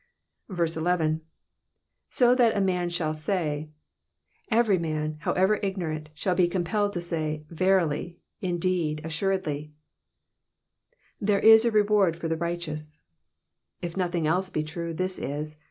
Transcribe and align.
11. 0.49 1.21
'*^) 1.21 1.21
UuU 2.19 2.57
a 2.57 2.59
man 2.59 2.89
shaU 2.89 3.11
say.'*'* 3.13 3.69
Every 4.49 4.79
man 4.79 5.17
however 5.19 5.59
ignorant 5.61 6.09
shall 6.15 6.33
be 6.33 6.47
com 6.49 6.63
pelled 6.63 6.93
to 6.93 7.01
say, 7.01 7.45
^'Verily,'''' 7.51 8.17
in 8.41 8.53
very 8.53 8.57
deed, 8.59 9.01
assuredly, 9.03 9.73
^^ 10.93 10.97
there 11.21 11.39
is 11.39 11.65
a 11.65 11.71
reward 11.71 12.17
for 12.17 12.27
tlic 12.27 12.41
righteous,''' 12.41 12.97
If 13.83 13.95
nothing 13.95 14.25
else 14.25 14.49
be 14.49 14.63
true 14.63 14.91
this 14.95 15.19
is. 15.19 15.55